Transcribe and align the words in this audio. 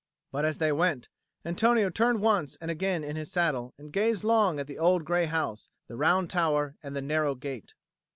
But, 0.31 0.45
as 0.45 0.57
they 0.57 0.71
went, 0.71 1.09
Antonio 1.45 1.91
turned 1.91 2.21
once 2.23 2.55
and 2.59 2.71
again 2.71 3.03
in 3.03 3.15
his 3.15 3.31
saddle 3.31 3.75
and 3.77 3.93
gazed 3.93 4.23
long 4.23 4.59
at 4.59 4.65
the 4.65 4.79
old 4.79 5.05
gray 5.05 5.25
house, 5.25 5.69
the 5.87 5.95
round 5.95 6.27
tower, 6.27 6.75
and 6.81 6.95
the 6.95 7.03
narrow 7.03 7.35
gate. 7.35 7.75